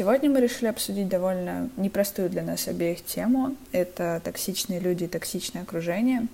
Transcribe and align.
Сегодня 0.00 0.30
мы 0.30 0.40
решили 0.40 0.68
обсудить 0.68 1.08
довольно 1.08 1.68
непростую 1.76 2.30
для 2.30 2.42
нас 2.42 2.66
обеих 2.66 3.04
тему. 3.04 3.54
Это 3.70 4.20
токсичные 4.24 4.80
люди 4.80 5.04
и 5.04 5.06
токсичное 5.08 5.62
окружение. 5.62 6.26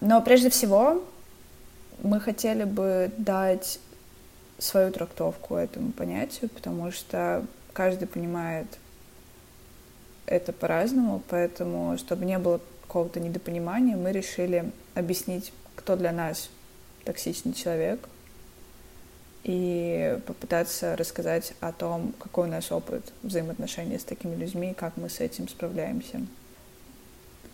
Но 0.00 0.22
прежде 0.22 0.50
всего 0.50 1.02
мы 2.02 2.20
хотели 2.20 2.64
бы 2.64 3.10
дать 3.18 3.80
свою 4.58 4.92
трактовку 4.92 5.56
этому 5.56 5.90
понятию, 5.90 6.48
потому 6.48 6.92
что 6.92 7.44
каждый 7.72 8.06
понимает 8.06 8.66
это 10.26 10.52
по-разному, 10.52 11.22
поэтому, 11.28 11.98
чтобы 11.98 12.24
не 12.24 12.38
было 12.38 12.60
какого-то 12.82 13.20
недопонимания, 13.20 13.96
мы 13.96 14.12
решили 14.12 14.70
объяснить, 14.94 15.52
кто 15.76 15.96
для 15.96 16.12
нас 16.12 16.50
токсичный 17.04 17.52
человек, 17.52 18.08
и 19.44 20.18
попытаться 20.26 20.96
рассказать 20.96 21.54
о 21.60 21.72
том, 21.72 22.14
какой 22.18 22.46
у 22.46 22.50
нас 22.50 22.70
опыт 22.70 23.12
взаимоотношений 23.22 23.98
с 23.98 24.04
такими 24.04 24.36
людьми, 24.36 24.74
как 24.76 24.96
мы 24.96 25.08
с 25.08 25.20
этим 25.20 25.48
справляемся. 25.48 26.20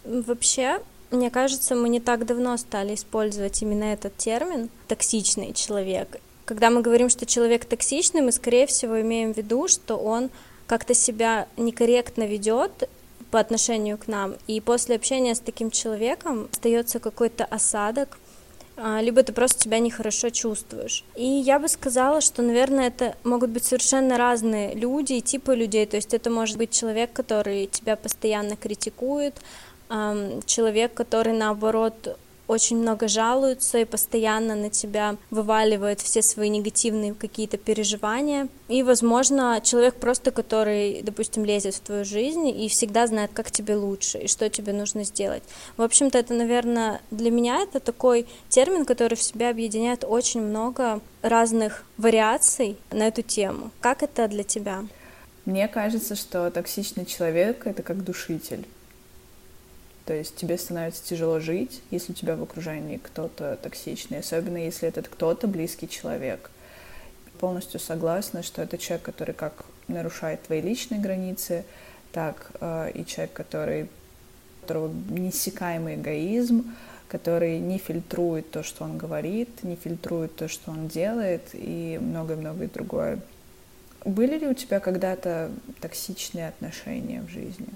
Вообще, 0.05 0.80
мне 1.10 1.30
кажется, 1.30 1.74
мы 1.74 1.88
не 1.88 2.01
так 2.01 2.27
давно 2.27 2.57
стали 2.57 2.95
использовать 2.95 3.62
именно 3.62 3.85
этот 3.85 4.16
термин 4.16 4.69
«токсичный 4.87 5.55
человек». 5.55 6.21
Когда 6.48 6.70
мы 6.70 6.80
говорим, 6.80 7.11
что 7.11 7.27
человек 7.27 7.66
токсичный, 7.66 8.23
мы, 8.23 8.33
скорее 8.33 8.66
всего, 8.66 8.98
имеем 9.02 9.34
в 9.34 9.37
виду, 9.37 9.69
что 9.69 9.97
он 9.97 10.30
как-то 10.66 10.95
себя 10.95 11.47
некорректно 11.59 12.27
ведет 12.27 12.88
по 13.30 13.38
отношению 13.38 13.98
к 13.98 14.09
нам, 14.09 14.34
и 14.47 14.59
после 14.63 14.96
общения 14.96 15.35
с 15.35 15.41
таким 15.41 15.71
человеком 15.71 16.49
остается 16.51 17.01
какой-то 17.01 17.45
осадок, 17.45 18.19
а, 18.79 19.02
либо 19.02 19.23
ты 19.23 19.35
просто 19.35 19.65
себя 19.65 19.79
нехорошо 19.79 20.30
чувствуешь. 20.30 21.04
И 21.16 21.26
я 21.26 21.59
бы 21.59 21.69
сказала, 21.69 22.23
что, 22.23 22.41
наверное, 22.41 22.88
это 22.88 23.15
могут 23.24 23.51
быть 23.51 23.66
совершенно 23.66 24.16
разные 24.16 24.73
люди 24.73 25.13
и 25.13 25.21
типы 25.21 25.54
людей. 25.54 25.85
То 25.85 25.96
есть 25.96 26.15
это 26.15 26.30
может 26.30 26.57
быть 26.57 26.71
человек, 26.71 27.13
который 27.13 27.66
тебя 27.66 27.95
постоянно 27.95 28.57
критикует, 28.57 29.35
человек, 30.46 30.95
который, 30.95 31.35
наоборот, 31.35 32.16
очень 32.49 32.79
много 32.79 33.07
жалуются 33.07 33.79
и 33.79 33.85
постоянно 33.85 34.57
на 34.57 34.71
тебя 34.71 35.16
вываливают 35.30 36.01
все 36.01 36.23
свои 36.23 36.49
негативные 36.49 37.15
какие-то 37.15 37.59
переживания. 37.59 38.49
И, 38.68 38.82
возможно, 38.82 39.60
человек 39.63 39.96
просто, 39.96 40.30
который, 40.30 41.02
допустим, 41.02 41.45
лезет 41.45 41.74
в 41.74 41.80
твою 41.80 42.04
жизнь 42.04 42.49
и 42.49 42.69
всегда 42.69 43.07
знает, 43.07 43.30
как 43.35 43.51
тебе 43.51 43.76
лучше 43.76 44.19
и 44.19 44.29
что 44.29 44.49
тебе 44.49 44.73
нужно 44.73 45.04
сделать. 45.04 45.43
В 45.76 45.82
общем-то, 45.82 46.19
это, 46.19 46.35
наверное, 46.35 47.01
для 47.10 47.30
меня 47.30 47.60
это 47.60 47.80
такой 47.80 48.26
термин, 48.49 48.85
который 48.85 49.15
в 49.15 49.23
себя 49.23 49.51
объединяет 49.51 50.04
очень 50.04 50.41
много 50.41 51.01
разных 51.23 51.85
вариаций 51.99 52.76
на 52.91 53.09
эту 53.09 53.23
тему. 53.23 53.71
Как 53.80 54.02
это 54.02 54.26
для 54.26 54.43
тебя? 54.43 54.85
Мне 55.45 55.69
кажется, 55.69 56.15
что 56.15 56.51
токсичный 56.51 57.07
человек— 57.07 57.63
это 57.66 57.82
как 57.82 58.04
душитель. 58.04 58.66
То 60.09 60.14
есть 60.14 60.37
тебе 60.37 60.56
становится 60.56 61.04
тяжело 61.04 61.38
жить, 61.38 61.82
если 61.90 62.12
у 62.12 62.14
тебя 62.14 62.34
в 62.34 62.42
окружении 62.42 62.96
кто-то 62.96 63.59
токсичный, 63.62 64.20
особенно 64.20 64.56
если 64.56 64.88
этот 64.88 65.06
кто-то 65.06 65.47
близкий 65.47 65.87
человек. 65.87 66.50
Полностью 67.38 67.78
согласна, 67.78 68.42
что 68.42 68.62
это 68.62 68.78
человек, 68.78 69.04
который 69.04 69.34
как 69.34 69.66
нарушает 69.86 70.44
твои 70.44 70.62
личные 70.62 70.98
границы, 70.98 71.66
так 72.10 72.53
э, 72.59 72.92
и 72.94 73.04
человек, 73.04 73.34
который, 73.34 73.82
у 73.82 74.60
которого 74.62 74.91
неиссякаемый 75.10 75.97
эгоизм, 75.97 76.75
который 77.09 77.59
не 77.59 77.76
фильтрует 77.76 78.50
то, 78.50 78.62
что 78.62 78.84
он 78.84 78.97
говорит, 78.97 79.62
не 79.62 79.76
фильтрует 79.76 80.34
то, 80.36 80.48
что 80.48 80.70
он 80.70 80.88
делает, 80.88 81.42
и 81.52 81.98
многое-многое 82.00 82.68
другое. 82.68 83.20
Были 84.06 84.38
ли 84.38 84.47
у 84.47 84.54
тебя 84.54 84.80
когда-то 84.80 85.50
токсичные 85.82 86.48
отношения 86.48 87.20
в 87.20 87.28
жизни? 87.28 87.68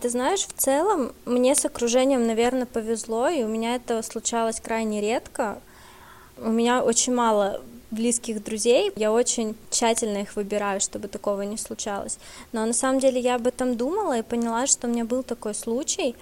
Ты 0.00 0.08
знаешь, 0.08 0.46
в 0.46 0.52
целом 0.54 1.12
мне 1.26 1.54
с 1.54 1.66
окружением, 1.66 2.26
наверное, 2.26 2.64
повезло, 2.64 3.28
и 3.28 3.42
у 3.42 3.48
меня 3.48 3.74
это 3.74 4.00
случалось 4.02 4.58
крайне 4.58 5.02
редко. 5.02 5.60
У 6.38 6.48
меня 6.48 6.82
очень 6.82 7.14
мало 7.14 7.60
близких 7.90 8.42
друзей, 8.42 8.92
я 8.96 9.12
очень 9.12 9.56
тщательно 9.68 10.18
их 10.18 10.36
выбираю, 10.36 10.80
чтобы 10.80 11.08
такого 11.08 11.42
не 11.42 11.58
случалось. 11.58 12.18
Но 12.52 12.64
на 12.64 12.72
самом 12.72 13.00
деле 13.00 13.20
я 13.20 13.34
об 13.34 13.46
этом 13.46 13.76
думала 13.76 14.18
и 14.18 14.22
поняла, 14.22 14.66
что 14.66 14.86
у 14.86 14.90
меня 14.90 15.04
был 15.04 15.22
такой 15.22 15.54
случай. 15.54 16.14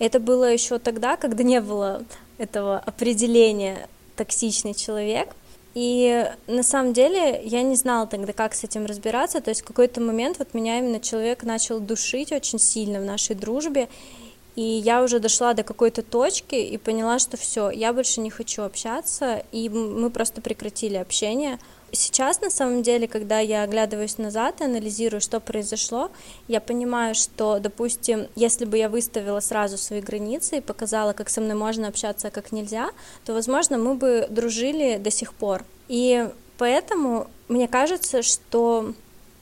Это 0.00 0.18
было 0.18 0.50
еще 0.50 0.80
тогда, 0.80 1.16
когда 1.16 1.44
не 1.44 1.60
было 1.60 2.02
этого 2.38 2.78
определения 2.78 3.88
токсичный 4.16 4.74
человек. 4.74 5.28
И 5.74 6.28
на 6.46 6.62
самом 6.62 6.92
деле 6.92 7.40
я 7.44 7.62
не 7.62 7.76
знала 7.76 8.06
тогда, 8.06 8.32
как 8.32 8.54
с 8.54 8.64
этим 8.64 8.86
разбираться. 8.86 9.40
То 9.40 9.50
есть 9.50 9.62
в 9.62 9.64
какой-то 9.64 10.00
момент 10.00 10.38
вот 10.38 10.54
меня 10.54 10.78
именно 10.78 11.00
человек 11.00 11.44
начал 11.44 11.80
душить 11.80 12.32
очень 12.32 12.58
сильно 12.58 13.00
в 13.00 13.04
нашей 13.04 13.36
дружбе. 13.36 13.88
И 14.56 14.62
я 14.62 15.02
уже 15.02 15.20
дошла 15.20 15.54
до 15.54 15.62
какой-то 15.62 16.02
точки 16.02 16.56
и 16.56 16.76
поняла, 16.76 17.18
что 17.18 17.36
все, 17.36 17.70
я 17.70 17.92
больше 17.92 18.20
не 18.20 18.30
хочу 18.30 18.62
общаться, 18.62 19.44
и 19.52 19.68
мы 19.68 20.10
просто 20.10 20.40
прекратили 20.40 20.96
общение. 20.96 21.58
Сейчас, 21.92 22.40
на 22.40 22.50
самом 22.50 22.82
деле, 22.82 23.08
когда 23.08 23.40
я 23.40 23.62
оглядываюсь 23.62 24.18
назад 24.18 24.60
и 24.60 24.64
анализирую, 24.64 25.20
что 25.20 25.40
произошло, 25.40 26.10
я 26.46 26.60
понимаю, 26.60 27.14
что, 27.14 27.58
допустим, 27.58 28.28
если 28.36 28.64
бы 28.64 28.78
я 28.78 28.88
выставила 28.88 29.40
сразу 29.40 29.76
свои 29.76 30.00
границы 30.00 30.58
и 30.58 30.60
показала, 30.60 31.12
как 31.12 31.28
со 31.28 31.40
мной 31.40 31.54
можно 31.54 31.88
общаться, 31.88 32.28
а 32.28 32.30
как 32.30 32.52
нельзя, 32.52 32.90
то, 33.24 33.32
возможно, 33.32 33.76
мы 33.76 33.94
бы 33.94 34.26
дружили 34.30 34.98
до 34.98 35.10
сих 35.10 35.34
пор. 35.34 35.64
И 35.88 36.28
поэтому 36.58 37.26
мне 37.48 37.66
кажется, 37.66 38.22
что 38.22 38.94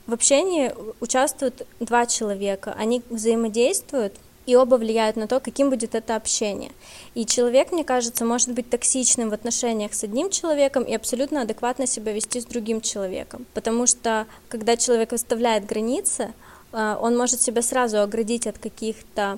в 0.07 0.13
общении 0.13 0.73
участвуют 0.99 1.67
два 1.79 2.07
человека, 2.07 2.75
они 2.77 3.03
взаимодействуют, 3.09 4.15
и 4.49 4.55
оба 4.55 4.75
влияют 4.75 5.15
на 5.15 5.27
то, 5.27 5.39
каким 5.39 5.69
будет 5.69 5.93
это 5.93 6.15
общение. 6.15 6.71
И 7.13 7.25
человек, 7.25 7.71
мне 7.71 7.83
кажется, 7.83 8.25
может 8.25 8.51
быть 8.51 8.69
токсичным 8.69 9.29
в 9.29 9.33
отношениях 9.33 9.93
с 9.93 10.03
одним 10.03 10.31
человеком 10.31 10.83
и 10.83 10.95
абсолютно 10.95 11.41
адекватно 11.41 11.85
себя 11.85 12.13
вести 12.13 12.41
с 12.41 12.45
другим 12.45 12.81
человеком. 12.81 13.45
Потому 13.53 13.85
что, 13.85 14.25
когда 14.47 14.75
человек 14.75 15.11
выставляет 15.11 15.67
границы, 15.67 16.33
э, 16.71 16.97
он 16.99 17.15
может 17.15 17.41
себя 17.41 17.61
сразу 17.61 18.01
оградить 18.01 18.47
от 18.47 18.57
каких-то 18.57 19.37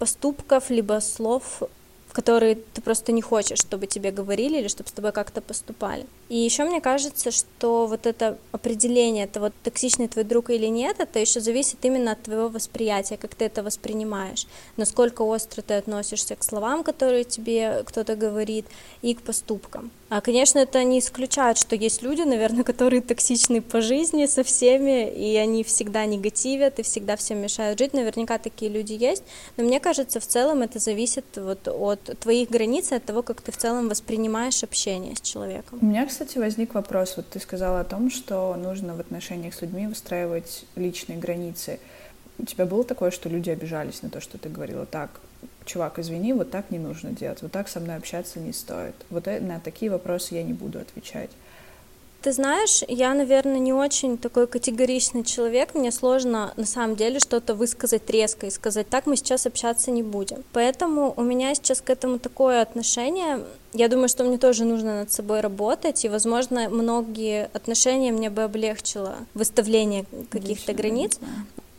поступков, 0.00 0.68
либо 0.70 1.00
слов, 1.00 1.62
которые 2.12 2.56
ты 2.56 2.82
просто 2.82 3.12
не 3.12 3.22
хочешь, 3.22 3.58
чтобы 3.58 3.86
тебе 3.86 4.10
говорили 4.10 4.58
или 4.58 4.68
чтобы 4.68 4.88
с 4.88 4.92
тобой 4.92 5.12
как-то 5.12 5.40
поступали. 5.40 6.06
И 6.30 6.36
еще 6.36 6.64
мне 6.64 6.80
кажется, 6.80 7.32
что 7.32 7.86
вот 7.86 8.06
это 8.06 8.38
определение, 8.52 9.24
это 9.24 9.40
вот 9.40 9.52
токсичный 9.64 10.06
твой 10.06 10.24
друг 10.24 10.50
или 10.50 10.66
нет, 10.66 11.00
это 11.00 11.18
еще 11.18 11.40
зависит 11.40 11.84
именно 11.84 12.12
от 12.12 12.22
твоего 12.22 12.48
восприятия, 12.48 13.16
как 13.16 13.34
ты 13.34 13.46
это 13.46 13.64
воспринимаешь, 13.64 14.46
насколько 14.76 15.22
остро 15.22 15.60
ты 15.62 15.74
относишься 15.74 16.36
к 16.36 16.44
словам, 16.44 16.84
которые 16.84 17.24
тебе 17.24 17.82
кто-то 17.84 18.14
говорит, 18.14 18.64
и 19.02 19.14
к 19.14 19.22
поступкам. 19.22 19.90
А, 20.10 20.20
конечно, 20.20 20.58
это 20.58 20.82
не 20.82 20.98
исключает, 20.98 21.56
что 21.56 21.76
есть 21.76 22.02
люди, 22.02 22.22
наверное, 22.22 22.64
которые 22.70 23.00
токсичны 23.00 23.62
по 23.62 23.80
жизни 23.80 24.26
со 24.26 24.42
всеми, 24.42 25.08
и 25.08 25.36
они 25.36 25.62
всегда 25.62 26.04
негативят, 26.04 26.80
и 26.80 26.82
всегда 26.82 27.16
всем 27.16 27.38
мешают 27.38 27.78
жить. 27.78 27.94
Наверняка 27.94 28.38
такие 28.38 28.70
люди 28.70 28.92
есть. 28.92 29.22
Но 29.56 29.64
мне 29.64 29.78
кажется, 29.78 30.18
в 30.18 30.26
целом 30.26 30.62
это 30.62 30.80
зависит 30.80 31.24
вот 31.36 31.68
от 31.68 32.18
твоих 32.18 32.50
границ, 32.50 32.90
от 32.90 33.04
того, 33.04 33.22
как 33.22 33.40
ты 33.40 33.52
в 33.52 33.56
целом 33.56 33.88
воспринимаешь 33.88 34.64
общение 34.64 35.14
с 35.14 35.20
человеком. 35.20 35.78
У 35.80 35.84
меня, 35.84 36.04
кстати, 36.06 36.19
возник 36.38 36.74
вопрос. 36.74 37.16
Вот 37.16 37.28
ты 37.28 37.40
сказала 37.40 37.80
о 37.80 37.84
том, 37.84 38.10
что 38.10 38.54
нужно 38.56 38.94
в 38.94 39.00
отношениях 39.00 39.54
с 39.54 39.62
людьми 39.62 39.86
выстраивать 39.86 40.64
личные 40.76 41.18
границы. 41.18 41.78
У 42.38 42.44
тебя 42.44 42.66
было 42.66 42.84
такое, 42.84 43.10
что 43.10 43.28
люди 43.28 43.50
обижались 43.50 44.02
на 44.02 44.10
то, 44.10 44.20
что 44.20 44.38
ты 44.38 44.48
говорила 44.48 44.86
так, 44.86 45.10
чувак, 45.64 45.98
извини, 45.98 46.32
вот 46.32 46.50
так 46.50 46.70
не 46.70 46.78
нужно 46.78 47.10
делать, 47.10 47.42
вот 47.42 47.52
так 47.52 47.68
со 47.68 47.80
мной 47.80 47.96
общаться 47.96 48.40
не 48.40 48.52
стоит. 48.52 48.94
Вот 49.10 49.28
э, 49.28 49.40
на 49.40 49.60
такие 49.60 49.90
вопросы 49.90 50.34
я 50.34 50.42
не 50.42 50.52
буду 50.52 50.78
отвечать. 50.78 51.30
Ты 52.22 52.32
знаешь, 52.32 52.82
я, 52.86 53.14
наверное, 53.14 53.58
не 53.58 53.72
очень 53.72 54.18
такой 54.18 54.46
категоричный 54.46 55.24
человек. 55.24 55.74
Мне 55.74 55.90
сложно 55.90 56.52
на 56.56 56.66
самом 56.66 56.94
деле 56.94 57.18
что-то 57.18 57.54
высказать 57.54 58.08
резко 58.10 58.46
и 58.46 58.50
сказать, 58.50 58.88
так 58.90 59.06
мы 59.06 59.16
сейчас 59.16 59.46
общаться 59.46 59.90
не 59.90 60.02
будем. 60.02 60.44
Поэтому 60.52 61.14
у 61.16 61.22
меня 61.22 61.54
сейчас 61.54 61.80
к 61.80 61.88
этому 61.88 62.18
такое 62.18 62.60
отношение. 62.60 63.44
Я 63.72 63.88
думаю, 63.88 64.08
что 64.10 64.24
мне 64.24 64.36
тоже 64.36 64.64
нужно 64.64 65.00
над 65.00 65.12
собой 65.12 65.40
работать, 65.40 66.04
и, 66.04 66.10
возможно, 66.10 66.68
многие 66.68 67.48
отношения 67.54 68.12
мне 68.12 68.28
бы 68.28 68.42
облегчило 68.42 69.16
выставление 69.32 70.04
каких-то 70.28 70.74
границ. 70.74 71.18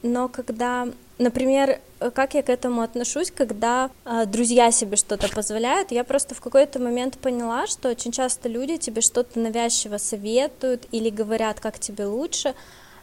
Но 0.03 0.27
когда 0.27 0.87
Например, 1.21 1.79
как 2.15 2.33
я 2.33 2.41
к 2.41 2.49
этому 2.49 2.81
отношусь, 2.81 3.29
когда 3.29 3.91
э, 4.05 4.25
друзья 4.25 4.71
себе 4.71 4.97
что-то 4.97 5.29
позволяют, 5.29 5.91
я 5.91 6.03
просто 6.03 6.33
в 6.33 6.41
какой-то 6.41 6.79
момент 6.79 7.19
поняла, 7.19 7.67
что 7.67 7.89
очень 7.89 8.11
часто 8.11 8.49
люди 8.49 8.77
тебе 8.77 9.01
что-то 9.01 9.39
навязчиво 9.39 9.97
советуют 9.99 10.87
или 10.91 11.11
говорят, 11.11 11.59
как 11.59 11.77
тебе 11.77 12.07
лучше, 12.07 12.55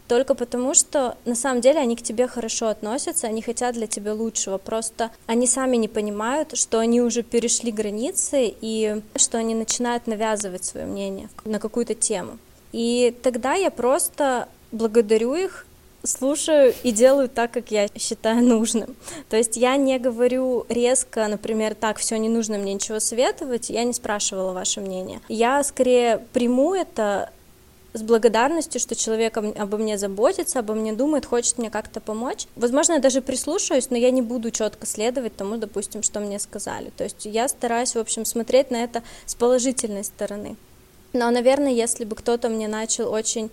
только 0.09 0.35
потому, 0.35 0.75
что 0.75 1.17
на 1.27 1.37
самом 1.37 1.61
деле 1.61 1.79
они 1.79 1.95
к 1.95 2.03
тебе 2.03 2.27
хорошо 2.27 2.67
относятся, 2.67 3.29
они 3.29 3.41
хотят 3.41 3.77
для 3.77 3.87
тебя 3.87 4.15
лучшего, 4.15 4.59
просто 4.59 5.13
они 5.27 5.47
сами 5.47 5.77
не 5.77 5.87
понимают, 5.87 6.59
что 6.59 6.81
они 6.81 7.01
уже 7.01 7.23
перешли 7.23 7.71
границы 7.71 8.53
и 8.61 9.01
что 9.15 9.39
они 9.39 9.55
начинают 9.55 10.09
навязывать 10.09 10.65
свое 10.65 10.87
мнение 10.87 11.29
на 11.45 11.61
какую-то 11.61 11.95
тему. 11.95 12.39
И 12.73 13.15
тогда 13.23 13.55
я 13.55 13.71
просто 13.71 14.49
благодарю 14.73 15.37
их 15.37 15.67
слушаю 16.09 16.75
и 16.83 16.91
делаю 16.93 17.29
так, 17.29 17.53
как 17.53 17.71
я 17.71 17.89
считаю 17.97 18.43
нужным. 18.45 18.97
То 19.29 19.37
есть 19.37 19.57
я 19.57 19.77
не 19.77 19.99
говорю 19.99 20.67
резко, 20.69 21.27
например, 21.29 21.75
так, 21.75 21.99
все, 21.99 22.17
не 22.17 22.29
нужно 22.29 22.59
мне 22.59 22.75
ничего 22.75 23.01
советовать, 23.01 23.71
я 23.71 23.85
не 23.85 23.93
спрашивала 23.93 24.53
ваше 24.53 24.81
мнение. 24.81 25.21
Я 25.29 25.63
скорее 25.63 26.25
приму 26.33 26.75
это 26.75 27.31
с 27.95 28.03
благодарностью, 28.03 28.81
что 28.81 28.95
человек 28.95 29.37
обо 29.37 29.77
мне 29.77 29.99
заботится, 29.99 30.61
обо 30.61 30.75
мне 30.75 30.93
думает, 30.93 31.27
хочет 31.27 31.59
мне 31.59 31.71
как-то 31.71 32.01
помочь. 32.01 32.47
Возможно, 32.55 32.95
я 32.95 32.99
даже 33.01 33.23
прислушаюсь, 33.23 33.91
но 33.91 33.97
я 33.97 34.11
не 34.11 34.23
буду 34.23 34.51
четко 34.51 34.87
следовать 34.87 35.37
тому, 35.37 35.57
допустим, 35.57 36.03
что 36.03 36.21
мне 36.21 36.39
сказали. 36.39 36.91
То 36.97 37.05
есть 37.05 37.25
я 37.25 37.49
стараюсь, 37.49 37.95
в 37.95 37.99
общем, 37.99 38.25
смотреть 38.25 38.71
на 38.71 38.85
это 38.85 39.03
с 39.27 39.35
положительной 39.35 40.05
стороны. 40.05 40.57
Но, 41.13 41.31
наверное, 41.31 41.73
если 41.73 42.05
бы 42.05 42.15
кто-то 42.15 42.49
мне 42.49 42.69
начал 42.69 43.11
очень 43.11 43.51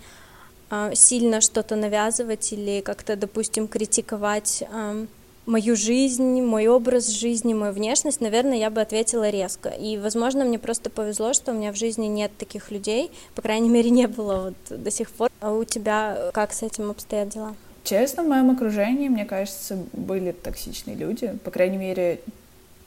сильно 0.93 1.41
что-то 1.41 1.75
навязывать 1.75 2.51
или 2.53 2.81
как-то, 2.81 3.15
допустим, 3.15 3.67
критиковать 3.67 4.63
э, 4.69 5.05
мою 5.45 5.75
жизнь, 5.75 6.41
мой 6.41 6.67
образ 6.67 7.09
жизни, 7.09 7.53
мою 7.53 7.73
внешность, 7.73 8.21
наверное, 8.21 8.57
я 8.57 8.69
бы 8.69 8.81
ответила 8.81 9.29
резко. 9.29 9.69
И, 9.69 9.97
возможно, 9.97 10.43
мне 10.43 10.59
просто 10.59 10.89
повезло, 10.89 11.33
что 11.33 11.51
у 11.51 11.55
меня 11.55 11.71
в 11.71 11.75
жизни 11.75 12.07
нет 12.07 12.31
таких 12.37 12.71
людей, 12.71 13.11
по 13.35 13.41
крайней 13.41 13.69
мере, 13.69 13.89
не 13.89 14.07
было 14.07 14.53
вот 14.69 14.83
до 14.83 14.91
сих 14.91 15.09
пор. 15.11 15.29
А 15.39 15.51
у 15.51 15.63
тебя 15.63 16.31
как 16.33 16.53
с 16.53 16.63
этим 16.63 16.89
обстоят 16.91 17.29
дела? 17.29 17.55
Честно, 17.83 18.23
в 18.23 18.27
моем 18.27 18.49
окружении, 18.49 19.09
мне 19.09 19.25
кажется, 19.25 19.77
были 19.93 20.31
токсичные 20.31 20.95
люди. 20.95 21.37
По 21.43 21.51
крайней 21.51 21.77
мере, 21.77 22.19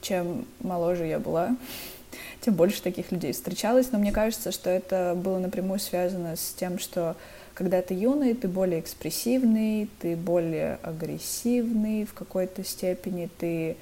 чем 0.01 0.45
моложе 0.59 1.05
я 1.05 1.19
была, 1.19 1.55
тем 2.41 2.55
больше 2.55 2.81
таких 2.81 3.11
людей 3.11 3.31
встречалось. 3.31 3.91
Но 3.91 3.99
мне 3.99 4.11
кажется, 4.11 4.51
что 4.51 4.69
это 4.69 5.13
было 5.15 5.39
напрямую 5.39 5.79
связано 5.79 6.35
с 6.35 6.53
тем, 6.53 6.79
что 6.79 7.15
когда 7.59 7.81
ты 7.81 7.93
юный, 7.93 8.35
ты 8.35 8.47
более 8.47 8.79
экспрессивный, 8.79 9.89
ты 9.99 10.15
более 10.15 10.79
агрессивный 10.81 12.05
в 12.05 12.13
какой-то 12.13 12.63
степени, 12.63 13.29
ты 13.37 13.75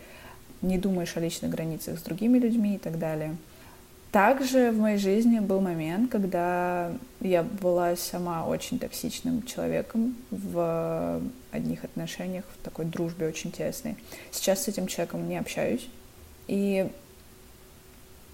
не 0.64 0.80
думаешь 0.80 1.16
о 1.16 1.20
личных 1.20 1.52
границах 1.52 2.00
с 2.00 2.02
другими 2.02 2.40
людьми 2.40 2.74
и 2.74 2.78
так 2.80 2.98
далее. 2.98 3.38
Также 4.12 4.72
в 4.72 4.80
моей 4.80 4.98
жизни 4.98 5.38
был 5.38 5.62
момент, 5.62 6.10
когда 6.10 6.92
я 7.22 7.44
была 7.44 7.96
сама 7.96 8.48
очень 8.48 8.80
токсичным 8.80 9.44
человеком 9.44 10.16
в 10.32 11.22
одних 11.52 11.84
отношениях, 11.84 12.46
в 12.60 12.66
такой 12.66 12.86
дружбе 12.86 13.28
очень 13.28 13.52
тесной. 13.52 13.96
Сейчас 14.32 14.64
с 14.64 14.70
этим 14.70 14.88
человеком 14.88 15.30
не 15.30 15.38
общаюсь. 15.38 15.88
И 16.48 16.90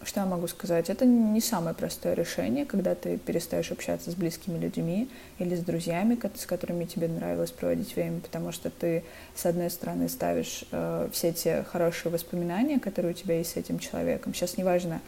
что 0.05 0.21
я 0.21 0.25
могу 0.25 0.47
сказать? 0.47 0.89
Это 0.89 1.05
не 1.05 1.41
самое 1.41 1.75
простое 1.75 2.13
решение, 2.13 2.65
когда 2.65 2.95
ты 2.95 3.17
перестаешь 3.17 3.71
общаться 3.71 4.11
с 4.11 4.15
близкими 4.15 4.57
людьми 4.57 5.09
или 5.39 5.55
с 5.55 5.59
друзьями, 5.59 6.19
с 6.35 6.45
которыми 6.45 6.85
тебе 6.85 7.07
нравилось 7.07 7.51
проводить 7.51 7.95
время, 7.95 8.19
потому 8.19 8.51
что 8.51 8.69
ты, 8.69 9.03
с 9.35 9.45
одной 9.45 9.69
стороны, 9.69 10.09
ставишь 10.09 10.65
э, 10.71 11.09
все 11.11 11.31
те 11.33 11.63
хорошие 11.63 12.11
воспоминания, 12.11 12.79
которые 12.79 13.13
у 13.13 13.15
тебя 13.15 13.37
есть 13.37 13.51
с 13.51 13.57
этим 13.57 13.79
человеком. 13.79 14.33
Сейчас 14.33 14.57
неважно, 14.57 15.01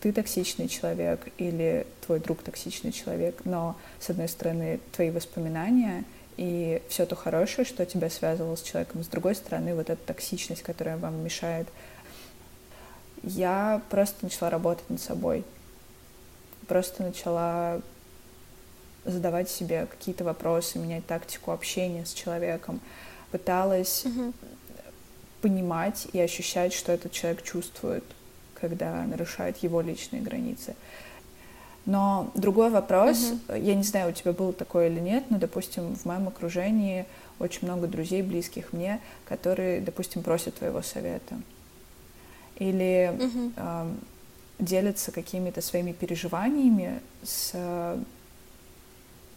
ты 0.00 0.12
токсичный 0.12 0.68
человек 0.68 1.20
или 1.38 1.86
твой 2.04 2.18
друг 2.18 2.42
токсичный 2.42 2.92
человек, 2.92 3.42
но, 3.44 3.76
с 4.00 4.10
одной 4.10 4.28
стороны, 4.28 4.80
твои 4.92 5.10
воспоминания 5.10 6.04
и 6.36 6.82
все 6.88 7.06
то 7.06 7.14
хорошее, 7.14 7.66
что 7.66 7.84
тебя 7.84 8.10
связывало 8.10 8.56
с 8.56 8.62
человеком, 8.62 9.04
с 9.04 9.06
другой 9.06 9.34
стороны, 9.34 9.74
вот 9.74 9.90
эта 9.90 10.04
токсичность, 10.04 10.62
которая 10.62 10.96
вам 10.96 11.22
мешает 11.22 11.68
я 13.22 13.80
просто 13.90 14.16
начала 14.22 14.50
работать 14.50 14.88
над 14.90 15.00
собой. 15.00 15.44
Просто 16.66 17.02
начала 17.02 17.80
задавать 19.04 19.48
себе 19.48 19.86
какие-то 19.86 20.24
вопросы, 20.24 20.78
менять 20.78 21.06
тактику 21.06 21.50
общения 21.50 22.04
с 22.04 22.12
человеком. 22.12 22.80
Пыталась 23.30 24.04
uh-huh. 24.04 24.32
понимать 25.40 26.06
и 26.12 26.20
ощущать, 26.20 26.72
что 26.72 26.92
этот 26.92 27.12
человек 27.12 27.42
чувствует, 27.42 28.04
когда 28.54 29.02
нарушает 29.04 29.58
его 29.58 29.80
личные 29.80 30.22
границы. 30.22 30.76
Но 31.84 32.30
другой 32.36 32.70
вопрос, 32.70 33.18
uh-huh. 33.18 33.60
я 33.60 33.74
не 33.74 33.82
знаю, 33.82 34.10
у 34.10 34.12
тебя 34.12 34.32
было 34.32 34.52
такое 34.52 34.88
или 34.88 35.00
нет, 35.00 35.24
но, 35.30 35.38
допустим, 35.38 35.96
в 35.96 36.04
моем 36.04 36.28
окружении 36.28 37.06
очень 37.40 37.66
много 37.66 37.88
друзей, 37.88 38.22
близких 38.22 38.72
мне, 38.72 39.00
которые, 39.24 39.80
допустим, 39.80 40.22
просят 40.22 40.56
твоего 40.56 40.82
совета 40.82 41.36
или 42.56 43.12
угу. 43.18 43.52
э, 43.56 43.92
делятся 44.58 45.12
какими-то 45.12 45.60
своими 45.60 45.92
переживаниями 45.92 47.00
с 47.22 47.50
э, 47.54 47.98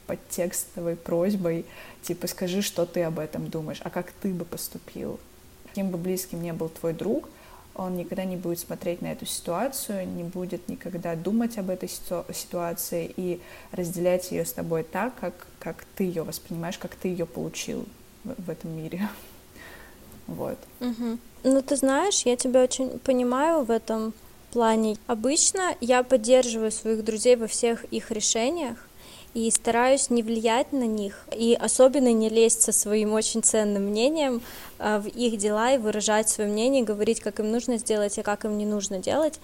подтекстовой 0.07 0.95
просьбой, 0.95 1.65
типа 2.03 2.27
скажи, 2.27 2.61
что 2.61 2.85
ты 2.85 3.03
об 3.03 3.19
этом 3.19 3.49
думаешь, 3.49 3.81
а 3.83 3.89
как 3.89 4.11
ты 4.11 4.33
бы 4.33 4.45
поступил. 4.45 5.19
Каким 5.67 5.89
бы 5.89 5.97
близким 5.97 6.41
не 6.41 6.53
был 6.53 6.69
твой 6.69 6.93
друг, 6.93 7.29
он 7.75 7.97
никогда 7.97 8.23
не 8.23 8.37
будет 8.37 8.59
смотреть 8.59 9.01
на 9.01 9.11
эту 9.11 9.25
ситуацию, 9.25 10.07
не 10.07 10.23
будет 10.23 10.69
никогда 10.69 11.15
думать 11.15 11.57
об 11.57 11.69
этой 11.69 11.89
ситуации 11.89 13.11
и 13.17 13.41
разделять 13.71 14.31
ее 14.31 14.45
с 14.45 14.53
тобой 14.53 14.83
так, 14.83 15.13
как, 15.19 15.33
как 15.59 15.85
ты 15.95 16.05
ее 16.05 16.23
воспринимаешь, 16.23 16.77
как 16.77 16.95
ты 16.95 17.09
ее 17.09 17.25
получил 17.25 17.85
в, 18.23 18.41
в 18.43 18.49
этом 18.49 18.75
мире. 18.75 19.07
Вот. 20.27 20.57
Угу. 20.79 21.19
Ну, 21.47 21.61
ты 21.61 21.75
знаешь, 21.75 22.23
я 22.25 22.35
тебя 22.35 22.63
очень 22.63 22.97
понимаю 22.97 23.63
в 23.63 23.69
этом 23.69 24.15
плане. 24.51 24.97
Обычно 25.05 25.75
я 25.79 26.01
поддерживаю 26.01 26.71
своих 26.71 27.05
друзей 27.05 27.35
во 27.35 27.45
всех 27.45 27.83
их 27.93 28.09
решениях 28.09 28.79
и 29.35 29.51
стараюсь 29.51 30.09
не 30.09 30.23
влиять 30.23 30.73
на 30.73 30.87
них 30.87 31.27
и 31.37 31.53
особенно 31.53 32.11
не 32.11 32.29
лезть 32.29 32.63
со 32.63 32.71
своим 32.71 33.13
очень 33.13 33.43
ценным 33.43 33.83
мнением 33.83 34.41
а, 34.79 34.99
в 34.99 35.05
их 35.05 35.37
дела 35.37 35.73
и 35.73 35.77
выражать 35.77 36.29
свое 36.29 36.49
мнение, 36.49 36.83
говорить, 36.83 37.19
как 37.19 37.39
им 37.39 37.51
нужно 37.51 37.77
сделать 37.77 38.17
и 38.17 38.23
как 38.23 38.45
им 38.45 38.57
не 38.57 38.65
нужно 38.65 38.97
делать. 38.97 39.39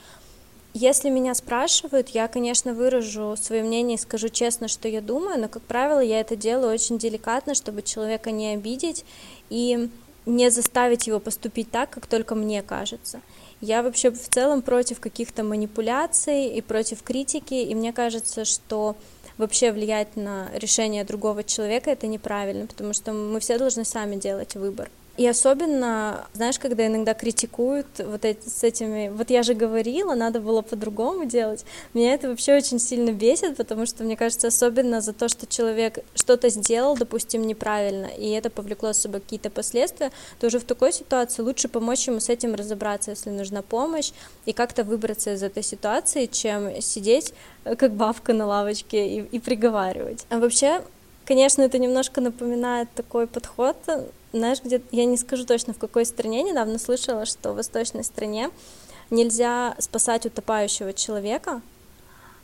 Если 0.74 1.12
меня 1.12 1.36
спрашивают, 1.36 2.10
я, 2.10 2.28
конечно, 2.28 2.74
выражу 2.74 3.36
свое 3.40 3.62
мнение 3.62 3.98
и 3.98 4.02
скажу 4.02 4.30
честно, 4.30 4.68
что 4.68 4.88
я 4.88 5.02
думаю, 5.02 5.40
но, 5.40 5.48
как 5.50 5.62
правило, 5.62 6.00
я 6.00 6.20
это 6.20 6.36
делаю 6.36 6.74
очень 6.74 6.98
деликатно, 6.98 7.54
чтобы 7.54 7.84
человека 7.84 8.32
не 8.32 8.56
обидеть 8.56 9.06
и 9.52 9.88
не 10.26 10.50
заставить 10.50 11.08
его 11.08 11.20
поступить 11.20 11.72
так, 11.72 11.90
как 11.90 12.08
только 12.08 12.36
мне 12.36 12.62
кажется. 12.62 13.22
Я 13.60 13.84
вообще 13.84 14.12
в 14.12 14.30
целом 14.30 14.62
против 14.62 15.00
каких-то 15.00 15.44
манипуляций 15.44 16.48
и 16.48 16.62
против 16.62 17.04
критики, 17.04 17.54
и 17.54 17.76
мне 17.76 17.94
кажется, 17.94 18.46
что 18.46 18.96
вообще 19.38 19.72
влиять 19.72 20.16
на 20.16 20.50
решение 20.54 21.04
другого 21.04 21.44
человека 21.44 21.92
это 21.92 22.08
неправильно, 22.08 22.68
потому 22.68 22.94
что 22.94 23.14
мы 23.14 23.40
все 23.40 23.58
должны 23.58 23.86
сами 23.86 24.16
делать 24.16 24.56
выбор. 24.56 24.90
И 25.18 25.28
особенно, 25.28 26.28
знаешь, 26.34 26.58
когда 26.58 26.88
иногда 26.88 27.14
критикуют 27.14 27.88
вот 28.00 28.24
эти, 28.24 28.48
с 28.48 28.64
этими, 28.64 29.10
вот 29.10 29.30
я 29.30 29.44
же 29.44 29.54
говорила, 29.54 30.16
надо 30.16 30.40
было 30.40 30.62
по-другому 30.62 31.26
делать, 31.26 31.66
меня 31.94 32.14
это 32.14 32.30
вообще 32.30 32.56
очень 32.56 32.80
сильно 32.80 33.12
бесит, 33.12 33.58
потому 33.58 33.86
что, 33.86 34.04
мне 34.04 34.16
кажется, 34.16 34.48
особенно 34.48 35.02
за 35.02 35.12
то, 35.12 35.28
что 35.28 35.46
человек 35.46 36.00
что-то 36.16 36.50
сделал, 36.50 36.96
допустим, 36.96 37.46
неправильно, 37.46 38.06
и 38.06 38.30
это 38.30 38.50
повлекло 38.50 38.94
с 38.94 39.00
собой 39.00 39.20
какие-то 39.20 39.50
последствия, 39.50 40.12
то 40.40 40.48
уже 40.48 40.60
в 40.60 40.64
такой 40.64 40.94
ситуации 40.94 41.42
лучше 41.42 41.68
помочь 41.68 42.08
ему 42.08 42.20
с 42.20 42.30
этим 42.30 42.56
разобраться, 42.56 43.12
если 43.12 43.32
нужна 43.32 43.62
помощь, 43.62 44.12
и 44.46 44.54
как-то 44.54 44.84
выбраться 44.84 45.34
из 45.34 45.44
этой 45.44 45.64
ситуации, 45.64 46.26
чем 46.26 46.82
сидеть 46.82 47.34
э, 47.66 47.76
как 47.76 47.94
бабка 47.94 48.34
на 48.34 48.46
лавочке 48.46 49.08
и, 49.08 49.20
и 49.22 49.40
приговаривать. 49.40 50.26
А 50.30 50.40
вообще, 50.40 50.82
конечно, 51.26 51.62
это 51.62 51.78
немножко 51.78 52.22
напоминает 52.22 52.90
такой 52.94 53.28
подход, 53.28 53.76
знаешь, 54.34 54.60
где 54.64 54.82
я 54.92 55.06
не 55.06 55.18
скажу 55.18 55.46
точно 55.46 55.74
в 55.74 55.78
какой 55.78 56.06
стране, 56.06 56.44
недавно 56.44 56.80
слышала, 56.80 57.26
что 57.26 57.52
в 57.52 57.56
восточной 57.56 58.04
стране 58.04 58.50
нельзя 59.10 59.76
спасать 59.80 60.26
утопающего 60.26 60.94
человека, 60.94 61.62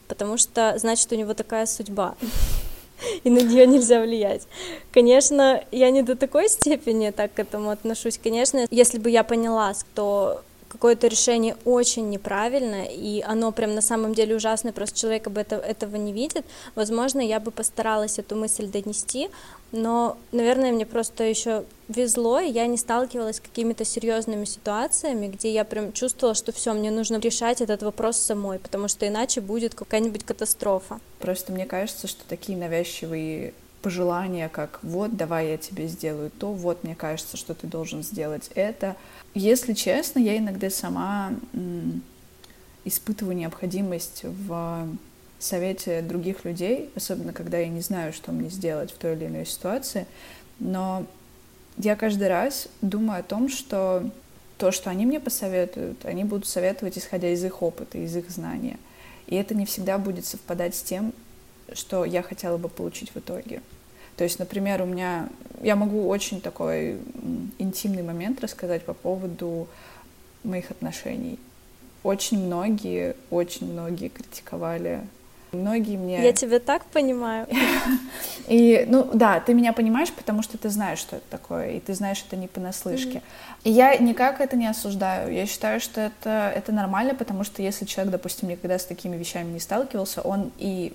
потому 0.08 0.38
что 0.38 0.76
значит 0.78 1.12
у 1.12 1.16
него 1.16 1.34
такая 1.34 1.66
судьба 1.66 2.16
и 3.24 3.30
на 3.30 3.40
нее 3.40 3.66
нельзя 3.66 4.02
влиять. 4.02 4.48
Конечно, 4.92 5.64
я 5.72 5.92
не 5.92 6.02
до 6.02 6.16
такой 6.16 6.50
степени 6.50 7.12
так 7.12 7.34
к 7.34 7.40
этому 7.40 7.70
отношусь. 7.70 8.20
Конечно, 8.22 8.66
если 8.70 9.00
бы 9.00 9.10
я 9.10 9.24
поняла, 9.24 9.74
что 9.74 10.44
какое-то 10.68 11.08
решение 11.08 11.56
очень 11.66 12.10
неправильное, 12.10 12.86
и 12.86 13.22
оно 13.22 13.52
прям 13.52 13.76
на 13.76 13.82
самом 13.82 14.14
деле 14.14 14.36
ужасное, 14.36 14.74
просто 14.74 15.00
человек 15.00 15.28
об 15.28 15.38
этом, 15.38 15.60
этого 15.60 15.96
не 15.96 16.14
видит, 16.14 16.46
возможно, 16.76 17.22
я 17.22 17.40
бы 17.40 17.52
постаралась 17.52 18.20
эту 18.20 18.36
мысль 18.36 18.68
донести, 18.68 19.30
но, 19.72 20.18
наверное, 20.32 20.72
мне 20.72 20.86
просто 20.86 21.24
еще 21.24 21.66
везло, 21.90 22.40
и 22.40 22.50
я 22.50 22.68
не 22.68 22.78
сталкивалась 22.78 23.38
с 23.38 23.42
какими-то 23.42 23.84
серьезными 23.84 24.46
ситуациями, 24.46 25.28
где 25.28 25.52
я 25.52 25.66
прям 25.66 25.92
чувствовала, 25.92 26.36
что 26.36 26.52
все, 26.52 26.74
мне 26.74 26.92
нужно 26.92 27.18
решать 27.18 27.62
этот 27.62 27.84
вопрос 27.84 28.18
самой, 28.18 28.60
потому 28.60 28.88
что 28.88 29.08
иначе 29.08 29.42
будет 29.42 29.76
какая-нибудь 29.76 30.24
катастрофа. 30.24 31.00
Просто 31.20 31.52
мне 31.52 31.66
кажется, 31.66 32.08
что 32.08 32.24
такие 32.28 32.58
навязчивые 32.58 33.54
пожелания, 33.82 34.50
как 34.50 34.80
вот, 34.84 35.16
давай 35.16 35.50
я 35.50 35.58
тебе 35.58 35.88
сделаю 35.88 36.32
то, 36.32 36.52
вот, 36.52 36.84
мне 36.84 36.96
кажется, 36.96 37.38
что 37.38 37.54
ты 37.54 37.68
должен 37.68 38.04
сделать 38.04 38.50
это. 38.56 38.96
Если 39.34 39.74
честно, 39.74 40.20
я 40.20 40.38
иногда 40.38 40.70
сама 40.70 41.32
испытываю 42.86 43.36
необходимость 43.36 44.22
в 44.24 44.88
совете 45.40 46.02
других 46.02 46.46
людей, 46.46 46.90
особенно 46.96 47.34
когда 47.34 47.60
я 47.60 47.68
не 47.68 47.82
знаю, 47.82 48.14
что 48.14 48.32
мне 48.32 48.50
сделать 48.50 48.92
в 48.92 48.98
той 48.98 49.14
или 49.16 49.28
иной 49.28 49.46
ситуации, 49.46 50.08
но 50.60 51.06
я 51.78 51.96
каждый 51.96 52.28
раз 52.28 52.68
думаю 52.82 53.20
о 53.20 53.24
том, 53.24 53.50
что 53.50 54.10
то, 54.58 54.72
что 54.72 54.90
они 54.90 55.06
мне 55.06 55.20
посоветуют, 55.20 56.06
они 56.06 56.24
будут 56.24 56.48
советовать, 56.48 56.98
исходя 56.98 57.30
из 57.30 57.44
их 57.44 57.62
опыта, 57.62 58.00
из 58.00 58.16
их 58.16 58.30
знания. 58.32 58.78
И 59.28 59.36
это 59.36 59.54
не 59.54 59.66
всегда 59.66 60.00
будет 60.00 60.26
совпадать 60.26 60.76
с 60.76 60.82
тем, 60.82 61.14
что 61.74 62.06
я 62.06 62.22
хотела 62.22 62.58
бы 62.58 62.70
получить 62.70 63.12
в 63.14 63.18
итоге. 63.18 63.62
То 64.16 64.24
есть, 64.24 64.40
например, 64.40 64.82
у 64.82 64.86
меня... 64.86 65.30
Я 65.62 65.76
могу 65.76 66.08
очень 66.08 66.42
такой 66.42 66.98
интимный 67.60 68.04
момент 68.04 68.42
рассказать 68.42 68.84
по 68.84 68.94
поводу 68.94 69.68
моих 70.44 70.72
отношений. 70.72 71.40
Очень 72.04 72.46
многие, 72.46 73.16
очень 73.30 73.72
многие 73.72 74.08
критиковали 74.10 75.02
Многие 75.52 75.98
мне... 75.98 76.24
Я 76.24 76.34
тебя 76.34 76.60
так 76.60 76.86
понимаю. 76.86 77.48
И, 78.48 78.86
ну, 78.88 79.10
да, 79.14 79.40
ты 79.40 79.54
меня 79.54 79.72
понимаешь, 79.74 80.12
потому 80.12 80.42
что 80.42 80.58
ты 80.58 80.70
знаешь, 80.70 81.00
что 81.00 81.18
это 81.18 81.26
такое, 81.30 81.72
и 81.72 81.80
ты 81.80 81.94
знаешь 81.94 82.24
это 82.26 82.38
не 82.38 82.48
понаслышке. 82.48 83.18
Mm-hmm. 83.18 83.64
И 83.66 83.72
я 83.72 83.96
никак 83.98 84.42
это 84.42 84.56
не 84.56 84.68
осуждаю. 84.68 85.34
Я 85.34 85.46
считаю, 85.46 85.80
что 85.80 86.02
это, 86.02 86.52
это 86.56 86.72
нормально, 86.72 87.14
потому 87.16 87.44
что 87.44 87.62
если 87.62 87.86
человек, 87.86 88.12
допустим, 88.12 88.50
никогда 88.50 88.78
с 88.78 88.86
такими 88.86 89.18
вещами 89.18 89.52
не 89.52 89.60
сталкивался, 89.60 90.22
он 90.22 90.52
и 90.58 90.94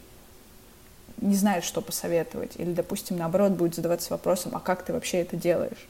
не 1.22 1.36
знает, 1.36 1.64
что 1.64 1.80
посоветовать. 1.80 2.56
Или, 2.56 2.72
допустим, 2.72 3.16
наоборот, 3.16 3.52
будет 3.52 3.74
задаваться 3.74 4.12
вопросом, 4.12 4.52
а 4.54 4.60
как 4.60 4.84
ты 4.84 4.92
вообще 4.92 5.18
это 5.18 5.36
делаешь? 5.36 5.88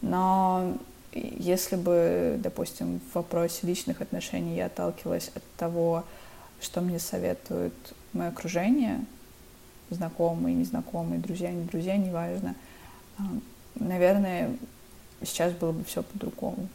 Но 0.00 0.76
если 1.12 1.76
бы, 1.76 2.36
допустим, 2.38 3.00
в 3.10 3.14
вопросе 3.14 3.66
личных 3.66 4.00
отношений 4.00 4.56
я 4.56 4.66
отталкивалась 4.66 5.30
от 5.34 5.42
того, 5.56 6.04
что 6.60 6.80
мне 6.80 6.98
советует 6.98 7.74
мое 8.12 8.28
окружение, 8.28 9.04
знакомые, 9.90 10.54
незнакомые, 10.54 11.20
друзья, 11.20 11.50
не 11.50 11.64
друзья, 11.64 11.96
неважно. 11.96 12.54
А, 13.18 13.22
наверное, 13.76 14.56
сейчас 15.22 15.52
было 15.52 15.72
бы 15.72 15.84
все 15.84 16.02
по-другому. 16.02 16.68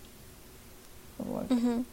Вот. 1.18 1.52
Угу. 1.52 1.86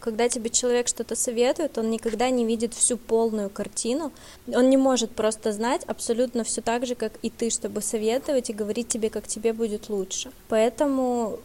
Когда 0.00 0.28
тебе 0.28 0.50
человек 0.50 0.88
что-то 0.88 1.16
советует, 1.16 1.78
он 1.78 1.90
никогда 1.90 2.30
не 2.30 2.44
видит 2.44 2.74
всю 2.74 2.96
полную 2.96 3.50
картину. 3.50 4.12
Он 4.46 4.70
не 4.70 4.76
может 4.76 5.10
просто 5.10 5.52
знать 5.52 5.82
абсолютно 5.84 6.44
все 6.44 6.60
так 6.60 6.86
же, 6.86 6.94
как 6.94 7.12
и 7.22 7.30
ты, 7.30 7.50
чтобы 7.50 7.82
советовать 7.82 8.50
и 8.50 8.54
говорить 8.54 8.88
тебе, 8.88 9.10
как 9.10 9.26
тебе 9.26 9.52
будет 9.52 9.88
лучше. 9.88 10.30
Поэтому 10.48 11.38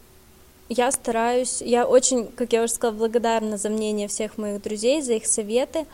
я 0.70 0.92
стараюсь, 0.92 1.62
я 1.62 1.86
очень, 1.86 2.28
как 2.28 2.54
я 2.54 2.64
уже 2.64 2.74
сказала, 2.74 2.98
благодарна 2.98 3.58
за 3.58 3.70
мнение 3.70 4.08
всех 4.08 4.38
моих 4.38 4.62
друзей, 4.62 5.02
за 5.02 5.14
их 5.14 5.26
советы, 5.26 5.86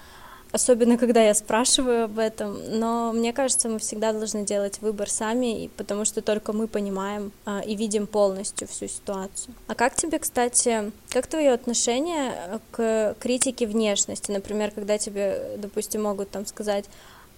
особенно 0.51 0.97
когда 0.97 1.23
я 1.23 1.33
спрашиваю 1.33 2.05
об 2.05 2.19
этом, 2.19 2.79
но 2.79 3.11
мне 3.13 3.33
кажется, 3.33 3.69
мы 3.69 3.79
всегда 3.79 4.13
должны 4.13 4.45
делать 4.45 4.81
выбор 4.81 5.09
сами, 5.09 5.69
потому 5.77 6.05
что 6.05 6.21
только 6.21 6.53
мы 6.53 6.67
понимаем 6.67 7.31
а, 7.45 7.61
и 7.61 7.75
видим 7.75 8.07
полностью 8.07 8.67
всю 8.67 8.87
ситуацию. 8.87 9.53
А 9.67 9.75
как 9.75 9.95
тебе, 9.95 10.19
кстати, 10.19 10.91
как 11.09 11.27
твое 11.27 11.51
отношение 11.51 12.59
к 12.71 13.15
критике 13.19 13.67
внешности? 13.67 14.31
Например, 14.31 14.71
когда 14.71 14.97
тебе, 14.97 15.57
допустим, 15.57 16.03
могут 16.03 16.29
там 16.31 16.45
сказать, 16.45 16.85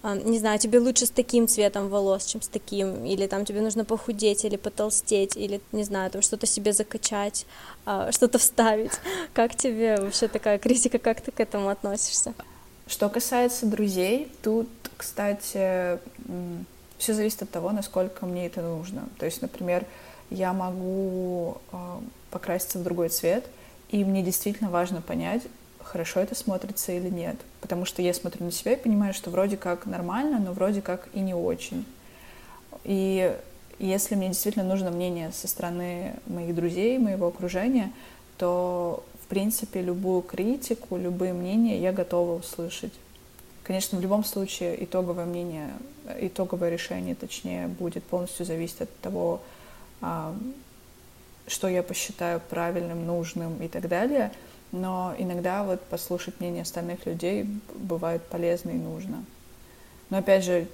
не 0.02 0.38
знаю, 0.38 0.58
тебе 0.58 0.80
лучше 0.80 1.06
с 1.06 1.10
таким 1.10 1.46
цветом 1.46 1.88
волос, 1.88 2.24
чем 2.24 2.42
с 2.42 2.48
таким, 2.48 3.04
или 3.04 3.26
там 3.28 3.44
тебе 3.44 3.60
нужно 3.60 3.84
похудеть 3.84 4.44
или 4.44 4.56
потолстеть, 4.56 5.36
или, 5.36 5.60
не 5.70 5.84
знаю, 5.84 6.10
там 6.10 6.22
что-то 6.22 6.46
себе 6.46 6.72
закачать, 6.72 7.46
а, 7.86 8.10
что-то 8.10 8.38
вставить. 8.38 8.92
Как 9.32 9.54
тебе 9.54 9.96
вообще 9.96 10.26
такая 10.26 10.58
критика, 10.58 10.98
как 10.98 11.20
ты 11.20 11.30
к 11.30 11.38
этому 11.38 11.68
относишься? 11.68 12.34
Что 12.86 13.08
касается 13.08 13.66
друзей, 13.66 14.30
тут, 14.42 14.68
кстати, 14.96 15.98
все 16.98 17.14
зависит 17.14 17.42
от 17.42 17.50
того, 17.50 17.72
насколько 17.72 18.26
мне 18.26 18.46
это 18.46 18.62
нужно. 18.62 19.08
То 19.18 19.26
есть, 19.26 19.42
например, 19.42 19.86
я 20.30 20.52
могу 20.52 21.58
а, 21.72 22.00
покраситься 22.30 22.78
в 22.78 22.82
другой 22.82 23.08
цвет, 23.08 23.44
и 23.90 24.04
мне 24.04 24.22
действительно 24.22 24.70
важно 24.70 25.00
понять, 25.00 25.42
хорошо 25.82 26.20
это 26.20 26.34
смотрится 26.34 26.92
или 26.92 27.08
нет. 27.08 27.36
Потому 27.60 27.84
что 27.84 28.02
я 28.02 28.14
смотрю 28.14 28.46
на 28.46 28.52
себя 28.52 28.72
и 28.72 28.76
понимаю, 28.76 29.14
что 29.14 29.30
вроде 29.30 29.56
как 29.56 29.86
нормально, 29.86 30.38
но 30.38 30.52
вроде 30.52 30.80
как 30.80 31.08
и 31.12 31.20
не 31.20 31.34
очень. 31.34 31.84
И 32.84 33.36
если 33.78 34.14
мне 34.14 34.28
действительно 34.28 34.64
нужно 34.64 34.90
мнение 34.90 35.32
со 35.32 35.48
стороны 35.48 36.14
моих 36.26 36.54
друзей, 36.54 36.98
моего 36.98 37.26
окружения, 37.26 37.92
то, 38.38 39.04
принципе, 39.34 39.80
любую 39.80 40.22
критику, 40.22 40.96
любые 40.96 41.32
мнения 41.32 41.80
я 41.80 41.92
готова 41.92 42.38
услышать. 42.38 42.92
Конечно, 43.62 43.98
в 43.98 44.02
любом 44.02 44.24
случае 44.24 44.84
итоговое 44.84 45.24
мнение, 45.24 45.70
итоговое 46.20 46.70
решение, 46.70 47.14
точнее, 47.14 47.68
будет 47.68 48.04
полностью 48.04 48.44
зависеть 48.44 48.82
от 48.82 48.98
того, 48.98 49.40
а, 50.00 50.34
что 51.46 51.68
я 51.68 51.82
посчитаю 51.82 52.40
правильным, 52.50 53.06
нужным 53.06 53.62
и 53.62 53.68
так 53.68 53.88
далее— 53.88 54.32
но 54.72 55.14
иногда 55.18 55.62
вот 55.62 55.82
послушать 55.82 56.40
мнение 56.40 56.62
остальных 56.62 57.04
людей 57.06 57.46
бывает 57.74 58.22
полезно 58.24 58.70
и 58.70 58.78
нужно. 58.78 59.24
Но 60.08 60.18
опять 60.18 60.44
же, 60.44 60.66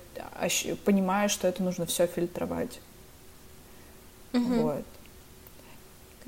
понимаю, 0.84 1.28
что 1.28 1.48
это 1.48 1.62
нужно 1.62 1.84
все 1.84 2.06
фильтровать. 2.06 2.80
Угу. 4.32 4.54
Вот. 4.54 4.84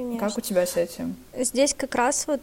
Конечно. 0.00 0.28
Как 0.28 0.38
у 0.38 0.40
тебя 0.40 0.66
с 0.66 0.76
этим? 0.76 1.14
Здесь 1.36 1.74
как 1.74 1.94
раз 1.94 2.26
вот 2.26 2.40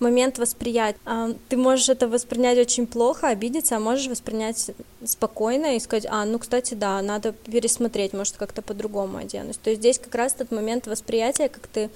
момент 0.00 0.38
восприятия. 0.38 0.98
А, 1.04 1.28
ты 1.48 1.56
можешь 1.56 1.88
это 1.88 2.08
воспринять 2.08 2.58
очень 2.58 2.86
плохо, 2.86 3.28
обидеться, 3.28 3.76
а 3.76 3.80
можешь 3.80 4.08
воспринять 4.08 4.72
спокойно 5.04 5.76
и 5.76 5.80
сказать, 5.80 6.06
а, 6.08 6.24
ну, 6.24 6.40
кстати, 6.40 6.74
да, 6.74 7.00
надо 7.00 7.32
пересмотреть, 7.32 8.12
может, 8.12 8.36
как-то 8.36 8.60
по-другому 8.60 9.18
оденусь. 9.18 9.56
То 9.56 9.70
есть 9.70 9.80
здесь 9.80 9.98
как 10.00 10.14
раз 10.16 10.32
тот 10.32 10.50
момент 10.50 10.88
восприятия, 10.88 11.48
как 11.48 11.68
ты 11.68 11.90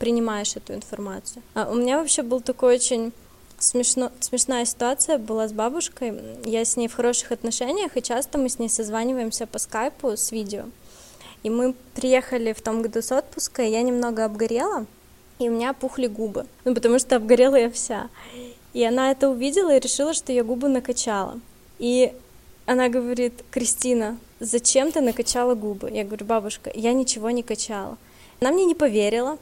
принимаешь 0.00 0.56
эту 0.56 0.74
информацию. 0.74 1.42
А 1.54 1.70
у 1.70 1.74
меня 1.74 1.98
вообще 1.98 2.22
был 2.22 2.40
такой 2.40 2.74
очень 2.74 3.12
смешно, 3.58 4.10
смешная 4.18 4.64
ситуация 4.64 5.18
была 5.18 5.46
с 5.46 5.52
бабушкой. 5.52 6.14
Я 6.44 6.64
с 6.64 6.76
ней 6.76 6.88
в 6.88 6.94
хороших 6.94 7.30
отношениях, 7.30 7.96
и 7.96 8.02
часто 8.02 8.38
мы 8.38 8.48
с 8.48 8.58
ней 8.58 8.68
созваниваемся 8.68 9.46
по 9.46 9.58
скайпу 9.58 10.16
с 10.16 10.32
видео. 10.32 10.64
И 11.44 11.50
мы 11.50 11.74
приехали 11.94 12.54
в 12.54 12.62
том 12.62 12.82
году 12.82 13.02
с 13.02 13.12
отпуска, 13.12 13.62
и 13.62 13.70
я 13.70 13.82
немного 13.82 14.24
обгорела, 14.24 14.86
и 15.38 15.48
у 15.48 15.52
меня 15.52 15.74
пухли 15.74 16.06
губы. 16.06 16.46
Ну, 16.64 16.74
потому 16.74 16.98
что 16.98 17.16
обгорела 17.16 17.56
я 17.56 17.70
вся. 17.70 18.08
И 18.72 18.82
она 18.82 19.10
это 19.10 19.28
увидела 19.28 19.76
и 19.76 19.78
решила, 19.80 20.14
что 20.14 20.32
я 20.32 20.42
губы 20.42 20.68
накачала. 20.68 21.38
И 21.78 22.12
она 22.64 22.88
говорит, 22.88 23.44
Кристина, 23.50 24.18
зачем 24.40 24.90
ты 24.90 25.02
накачала 25.02 25.54
губы? 25.54 25.90
Я 25.90 26.04
говорю, 26.04 26.24
бабушка, 26.24 26.72
я 26.74 26.94
ничего 26.94 27.28
не 27.28 27.42
качала. 27.42 27.98
Она 28.40 28.50
мне 28.50 28.64
не 28.64 28.74
поверила. 28.74 29.38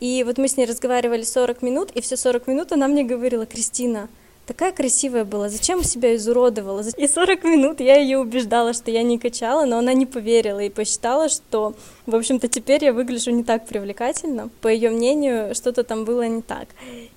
И 0.00 0.24
вот 0.24 0.38
мы 0.38 0.48
с 0.48 0.56
ней 0.56 0.66
разговаривали 0.66 1.22
40 1.22 1.62
минут, 1.62 1.92
и 1.92 2.00
все 2.00 2.16
40 2.16 2.48
минут 2.48 2.72
она 2.72 2.88
мне 2.88 3.04
говорила, 3.04 3.46
Кристина, 3.46 4.08
такая 4.48 4.72
красивая 4.72 5.24
была, 5.24 5.48
зачем 5.50 5.84
себя 5.84 6.16
изуродовала? 6.16 6.82
И 6.96 7.06
40 7.06 7.44
минут 7.44 7.80
я 7.80 7.96
ее 7.96 8.18
убеждала, 8.18 8.72
что 8.72 8.90
я 8.90 9.02
не 9.02 9.18
качала, 9.18 9.66
но 9.66 9.78
она 9.78 9.92
не 9.92 10.06
поверила 10.06 10.60
и 10.60 10.70
посчитала, 10.70 11.28
что, 11.28 11.74
в 12.06 12.16
общем-то, 12.16 12.48
теперь 12.48 12.84
я 12.84 12.92
выгляжу 12.92 13.30
не 13.30 13.44
так 13.44 13.66
привлекательно. 13.66 14.48
По 14.62 14.68
ее 14.68 14.90
мнению, 14.90 15.54
что-то 15.54 15.84
там 15.84 16.04
было 16.04 16.26
не 16.26 16.42
так. 16.42 16.68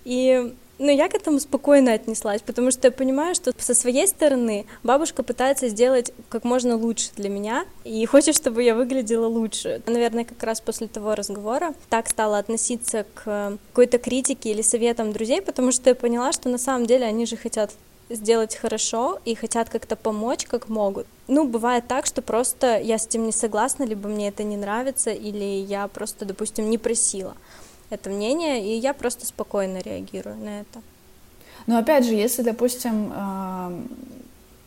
И 0.03 0.53
но 0.81 0.91
я 0.91 1.07
к 1.09 1.13
этому 1.13 1.39
спокойно 1.39 1.93
отнеслась, 1.93 2.41
потому 2.41 2.71
что 2.71 2.88
я 2.88 2.91
понимаю, 2.91 3.35
что 3.35 3.53
со 3.57 3.75
своей 3.75 4.07
стороны 4.07 4.65
бабушка 4.83 5.21
пытается 5.21 5.69
сделать 5.69 6.11
как 6.29 6.43
можно 6.43 6.75
лучше 6.75 7.11
для 7.15 7.29
меня 7.29 7.65
и 7.83 8.03
хочет, 8.07 8.35
чтобы 8.35 8.63
я 8.63 8.73
выглядела 8.73 9.27
лучше. 9.27 9.81
Наверное, 9.85 10.25
как 10.25 10.41
раз 10.41 10.59
после 10.59 10.88
того 10.88 11.13
разговора 11.13 11.75
так 11.89 12.09
стала 12.09 12.39
относиться 12.39 13.05
к 13.13 13.57
какой-то 13.69 14.00
критике 14.00 14.50
или 14.50 14.63
советам 14.63 15.13
друзей, 15.13 15.41
потому 15.41 15.71
что 15.71 15.91
я 15.91 15.95
поняла, 15.95 16.31
что 16.31 16.50
на 16.50 16.57
самом 16.57 16.88
деле 16.88 17.05
они 17.05 17.27
же 17.27 17.38
хотят 17.38 17.71
сделать 18.09 18.55
хорошо 18.55 19.19
и 19.23 19.35
хотят 19.35 19.69
как-то 19.69 19.95
помочь, 19.95 20.45
как 20.45 20.67
могут. 20.67 21.05
Ну, 21.27 21.47
бывает 21.47 21.88
так, 21.88 22.05
что 22.05 22.21
просто 22.21 22.79
я 22.79 22.97
с 22.97 23.05
этим 23.05 23.25
не 23.25 23.31
согласна, 23.31 23.83
либо 23.83 24.09
мне 24.09 24.29
это 24.29 24.43
не 24.43 24.57
нравится, 24.57 25.11
или 25.11 25.63
я 25.63 25.88
просто, 25.88 26.25
допустим, 26.25 26.69
не 26.69 26.77
просила 26.77 27.35
это 27.91 28.10
мнение, 28.10 28.65
и 28.65 28.79
я 28.79 28.93
просто 28.93 29.25
спокойно 29.25 29.77
реагирую 29.77 30.38
на 30.38 30.62
это. 30.62 30.81
Но 31.67 31.77
опять 31.77 32.05
же, 32.05 32.15
если, 32.15 32.41
допустим, 32.41 33.12
э, 33.13 33.81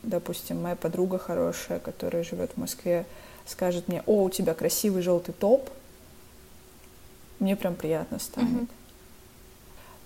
допустим, 0.05 0.63
моя 0.63 0.77
подруга 0.77 1.19
хорошая, 1.19 1.79
которая 1.81 2.23
живет 2.23 2.53
в 2.53 2.57
Москве, 2.59 3.07
скажет 3.47 3.89
мне, 3.89 4.03
о, 4.07 4.25
у 4.25 4.31
тебя 4.31 4.55
красивый 4.55 5.03
желтый 5.03 5.35
топ, 5.35 5.69
мне 7.41 7.57
прям 7.57 7.75
приятно 7.75 8.19
станет. 8.19 8.63
Uh-huh. 8.63 8.69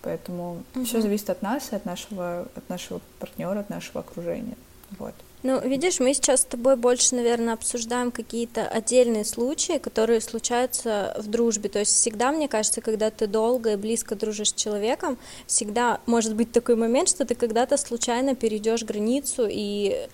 Поэтому 0.02 0.62
uh-huh. 0.74 0.84
все 0.84 1.02
зависит 1.02 1.28
от 1.30 1.42
нас 1.42 1.72
и 1.72 1.76
от 1.76 1.84
нашего, 1.84 2.48
от 2.54 2.68
нашего 2.68 3.00
партнера, 3.18 3.60
от 3.60 3.68
нашего 3.68 4.00
окружения. 4.00 4.56
Вот. 4.98 5.14
Ну, 5.44 5.60
видишь, 5.60 6.00
мы 6.00 6.14
сейчас 6.14 6.40
с 6.40 6.44
тобой 6.44 6.74
больше, 6.74 7.14
наверное, 7.14 7.54
обсуждаем 7.54 8.10
какие-то 8.10 8.66
отдельные 8.66 9.24
случаи, 9.24 9.78
которые 9.78 10.20
случаются 10.20 11.14
в 11.16 11.28
дружбе. 11.28 11.68
То 11.68 11.78
есть 11.78 11.92
всегда, 11.92 12.32
мне 12.32 12.48
кажется, 12.48 12.80
когда 12.80 13.10
ты 13.12 13.28
долго 13.28 13.74
и 13.74 13.76
близко 13.76 14.16
дружишь 14.16 14.50
с 14.50 14.54
человеком, 14.54 15.16
всегда 15.46 16.00
может 16.06 16.34
быть 16.34 16.50
такой 16.50 16.74
момент, 16.74 17.08
что 17.08 17.24
ты 17.24 17.36
когда-то 17.36 17.76
случайно 17.76 18.34
перейдешь 18.34 18.82
границу, 18.82 19.46
и 19.48 20.08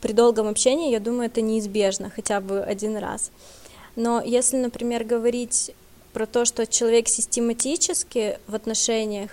при 0.00 0.12
долгом 0.12 0.48
общении, 0.48 0.90
я 0.90 0.98
думаю, 0.98 1.26
это 1.26 1.40
неизбежно 1.40 2.10
хотя 2.10 2.40
бы 2.40 2.60
один 2.60 2.96
раз. 2.96 3.30
Но 3.94 4.20
если, 4.20 4.56
например, 4.56 5.04
говорить 5.04 5.70
про 6.12 6.26
то, 6.26 6.44
что 6.44 6.66
человек 6.66 7.06
систематически 7.06 8.40
в 8.48 8.56
отношениях 8.56 9.30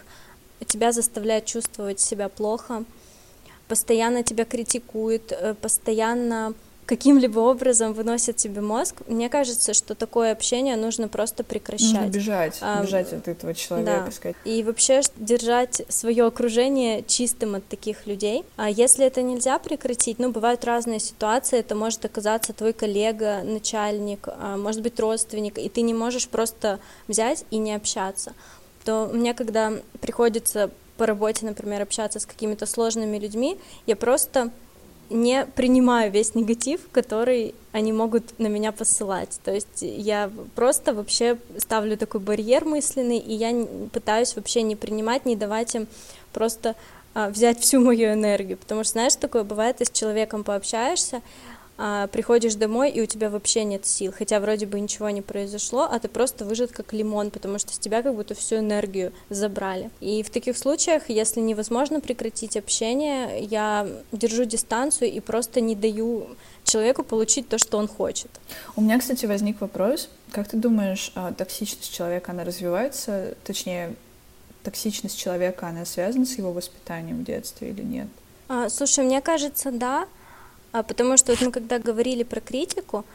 тебя 0.67 0.91
заставляет 0.91 1.45
чувствовать 1.45 1.99
себя 1.99 2.29
плохо, 2.29 2.85
постоянно 3.71 4.21
тебя 4.21 4.43
критикует, 4.43 5.31
э, 5.31 5.53
постоянно 5.53 6.53
каким-либо 6.85 7.39
образом 7.39 7.93
выносит 7.93 8.35
тебе 8.35 8.59
мозг, 8.59 8.95
мне 9.07 9.29
кажется, 9.29 9.73
что 9.73 9.95
такое 9.95 10.33
общение 10.33 10.75
нужно 10.75 11.07
просто 11.07 11.45
прекращать. 11.45 11.93
Нужно 11.93 12.07
бежать, 12.07 12.57
а, 12.59 12.83
бежать 12.83 13.13
от 13.13 13.29
этого 13.29 13.53
человека. 13.53 14.03
Да. 14.05 14.11
Сказать. 14.11 14.35
И 14.43 14.61
вообще 14.63 14.99
держать 15.15 15.83
свое 15.87 16.25
окружение 16.25 17.01
чистым 17.07 17.55
от 17.55 17.65
таких 17.65 18.07
людей. 18.07 18.43
А 18.57 18.69
если 18.69 19.05
это 19.05 19.21
нельзя 19.21 19.57
прекратить, 19.57 20.19
ну, 20.19 20.31
бывают 20.31 20.65
разные 20.65 20.99
ситуации, 20.99 21.59
это 21.59 21.73
может 21.73 22.03
оказаться 22.03 22.51
твой 22.51 22.73
коллега, 22.73 23.41
начальник, 23.43 24.27
а, 24.27 24.57
может 24.57 24.81
быть, 24.81 24.99
родственник, 24.99 25.57
и 25.59 25.69
ты 25.69 25.79
не 25.79 25.93
можешь 25.93 26.27
просто 26.27 26.81
взять 27.07 27.45
и 27.51 27.57
не 27.57 27.73
общаться 27.73 28.33
то 28.83 29.09
мне, 29.13 29.35
когда 29.35 29.73
приходится 30.01 30.71
по 31.01 31.07
работе, 31.07 31.47
например, 31.47 31.81
общаться 31.81 32.19
с 32.19 32.27
какими-то 32.27 32.67
сложными 32.67 33.17
людьми, 33.17 33.57
я 33.87 33.95
просто 33.95 34.51
не 35.09 35.47
принимаю 35.47 36.11
весь 36.11 36.35
негатив, 36.35 36.81
который 36.91 37.55
они 37.71 37.91
могут 37.91 38.37
на 38.37 38.45
меня 38.45 38.71
посылать. 38.71 39.39
То 39.43 39.51
есть 39.51 39.81
я 39.81 40.29
просто 40.53 40.93
вообще 40.93 41.39
ставлю 41.57 41.97
такой 41.97 42.21
барьер 42.21 42.65
мысленный, 42.65 43.17
и 43.17 43.33
я 43.33 43.65
пытаюсь 43.91 44.35
вообще 44.35 44.61
не 44.61 44.75
принимать, 44.75 45.25
не 45.25 45.35
давать 45.35 45.73
им 45.73 45.87
просто 46.33 46.75
а, 47.15 47.29
взять 47.29 47.59
всю 47.59 47.79
мою 47.79 48.13
энергию. 48.13 48.59
Потому 48.59 48.83
что, 48.83 48.91
знаешь, 48.91 49.15
такое 49.15 49.43
бывает, 49.43 49.77
ты 49.77 49.85
с 49.85 49.89
человеком 49.89 50.43
пообщаешься, 50.43 51.23
а, 51.83 52.05
приходишь 52.05 52.53
домой, 52.53 52.91
и 52.91 53.01
у 53.01 53.07
тебя 53.07 53.31
вообще 53.31 53.63
нет 53.63 53.87
сил, 53.87 54.13
хотя 54.15 54.39
вроде 54.39 54.67
бы 54.67 54.79
ничего 54.79 55.09
не 55.09 55.23
произошло, 55.23 55.89
а 55.91 55.97
ты 55.97 56.09
просто 56.09 56.45
выжат 56.45 56.71
как 56.71 56.93
лимон, 56.93 57.31
потому 57.31 57.57
что 57.57 57.73
с 57.73 57.79
тебя 57.79 58.03
как 58.03 58.13
будто 58.13 58.35
всю 58.35 58.57
энергию 58.57 59.13
забрали. 59.31 59.89
И 59.99 60.21
в 60.21 60.29
таких 60.29 60.59
случаях, 60.59 61.09
если 61.09 61.39
невозможно 61.39 61.99
прекратить 61.99 62.55
общение, 62.55 63.41
я 63.41 63.87
держу 64.11 64.45
дистанцию 64.45 65.11
и 65.11 65.19
просто 65.21 65.59
не 65.59 65.75
даю 65.75 66.27
человеку 66.65 67.01
получить 67.01 67.49
то, 67.49 67.57
что 67.57 67.79
он 67.79 67.87
хочет. 67.87 68.29
У 68.75 68.81
меня, 68.81 68.99
кстати, 68.99 69.25
возник 69.25 69.59
вопрос. 69.59 70.07
Как 70.31 70.49
ты 70.49 70.57
думаешь, 70.57 71.11
а, 71.15 71.33
токсичность 71.33 71.91
человека, 71.91 72.31
она 72.31 72.43
развивается, 72.43 73.33
точнее, 73.43 73.95
токсичность 74.61 75.17
человека, 75.17 75.67
она 75.67 75.85
связана 75.85 76.27
с 76.27 76.37
его 76.37 76.53
воспитанием 76.53 77.21
в 77.21 77.23
детстве 77.23 77.71
или 77.71 77.81
нет? 77.81 78.07
А, 78.49 78.69
слушай, 78.69 79.03
мне 79.03 79.19
кажется, 79.19 79.71
да, 79.71 80.05
потому 80.71 81.17
что 81.17 81.31
вот 81.33 81.41
мы 81.41 81.51
когда 81.51 81.79
говорили 81.79 82.23
про 82.23 82.39
критику, 82.39 83.05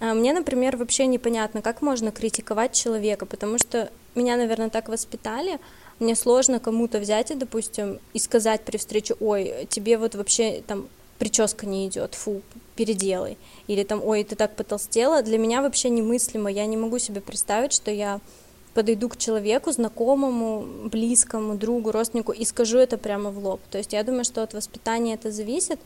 а, 0.00 0.14
мне, 0.14 0.32
например, 0.32 0.76
вообще 0.76 1.06
непонятно, 1.06 1.62
как 1.62 1.82
можно 1.82 2.10
критиковать 2.10 2.72
человека, 2.72 3.26
потому 3.26 3.58
что 3.58 3.90
меня, 4.14 4.36
наверное, 4.36 4.70
так 4.70 4.88
воспитали, 4.88 5.58
мне 5.98 6.14
сложно 6.14 6.60
кому-то 6.60 6.98
взять 6.98 7.30
и, 7.30 7.34
допустим, 7.34 7.98
и 8.12 8.18
сказать 8.18 8.62
при 8.62 8.76
встрече, 8.76 9.14
ой, 9.20 9.66
тебе 9.68 9.98
вот 9.98 10.14
вообще 10.14 10.62
там 10.66 10.88
прическа 11.18 11.66
не 11.66 11.88
идет, 11.88 12.14
фу, 12.14 12.42
переделай. 12.76 13.36
Или 13.66 13.82
там, 13.82 14.00
ой, 14.04 14.22
ты 14.22 14.36
так 14.36 14.54
потолстела. 14.54 15.22
Для 15.22 15.38
меня 15.38 15.62
вообще 15.62 15.90
немыслимо. 15.90 16.50
Я 16.50 16.66
не 16.66 16.76
могу 16.76 16.98
себе 16.98 17.20
представить, 17.20 17.72
что 17.72 17.90
я 17.90 18.20
подойду 18.74 19.08
к 19.08 19.16
человеку, 19.16 19.72
знакомому, 19.72 20.88
близкому, 20.88 21.56
другу, 21.56 21.90
родственнику 21.90 22.30
и 22.30 22.44
скажу 22.44 22.78
это 22.78 22.96
прямо 22.96 23.30
в 23.30 23.44
лоб. 23.44 23.60
То 23.70 23.78
есть 23.78 23.92
я 23.92 24.04
думаю, 24.04 24.24
что 24.24 24.42
от 24.44 24.54
воспитания 24.54 25.14
это 25.14 25.32
зависит, 25.32 25.80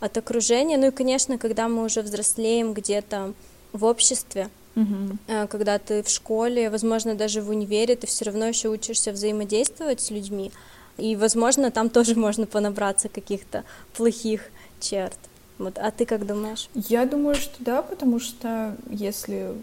от 0.00 0.16
окружения. 0.16 0.76
Ну 0.76 0.88
и, 0.88 0.90
конечно, 0.90 1.38
когда 1.38 1.68
мы 1.68 1.84
уже 1.84 2.02
взрослеем 2.02 2.74
где-то 2.74 3.32
в 3.72 3.84
обществе, 3.84 4.48
угу. 4.74 5.18
когда 5.48 5.78
ты 5.78 6.02
в 6.02 6.08
школе, 6.08 6.70
возможно, 6.70 7.14
даже 7.14 7.42
в 7.42 7.50
универе, 7.50 7.96
ты 7.96 8.06
все 8.06 8.26
равно 8.26 8.46
еще 8.46 8.68
учишься 8.68 9.12
взаимодействовать 9.12 10.00
с 10.00 10.10
людьми. 10.10 10.52
И, 10.98 11.16
возможно, 11.16 11.70
там 11.70 11.90
тоже 11.90 12.14
можно 12.14 12.46
понабраться 12.46 13.08
каких-то 13.08 13.64
плохих 13.94 14.50
черт. 14.80 15.18
Вот, 15.58 15.78
а 15.78 15.90
ты 15.90 16.04
как 16.04 16.26
думаешь? 16.26 16.68
Я 16.74 17.06
думаю, 17.06 17.34
что 17.34 17.54
да, 17.60 17.80
потому 17.80 18.20
что 18.20 18.76
если 18.90 19.54